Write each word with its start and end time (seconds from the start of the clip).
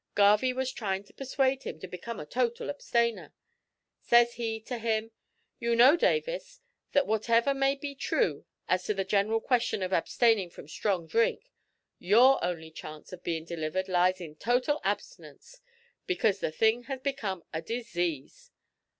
Garvie 0.15 0.51
was 0.51 0.71
tryin' 0.71 1.03
to 1.03 1.13
persuade 1.13 1.61
him 1.61 1.79
to 1.79 1.87
become 1.87 2.19
a 2.19 2.25
total 2.25 2.71
abstainer. 2.71 3.35
Says 3.99 4.33
he 4.33 4.59
to 4.61 4.79
him, 4.79 5.11
`You 5.61 5.77
know, 5.77 5.95
Davis, 5.95 6.59
that 6.93 7.05
whatever 7.05 7.53
may 7.53 7.75
be 7.75 7.93
true 7.93 8.43
as 8.67 8.83
to 8.85 8.95
the 8.95 9.03
general 9.03 9.39
question 9.39 9.83
of 9.83 9.93
abstaining 9.93 10.49
from 10.49 10.67
strong 10.67 11.05
drink, 11.05 11.51
your 11.99 12.43
only 12.43 12.71
chance 12.71 13.13
of 13.13 13.21
bein' 13.23 13.45
delivered 13.45 13.87
lies 13.87 14.19
in 14.19 14.33
total 14.37 14.81
abstinence, 14.83 15.61
because 16.07 16.39
the 16.39 16.49
thing 16.49 16.85
has 16.85 17.01
become 17.01 17.43
a 17.53 17.61
disease. 17.61 18.49